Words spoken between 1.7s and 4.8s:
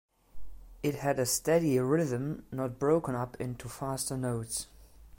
rhythm, not broken up into faster notes.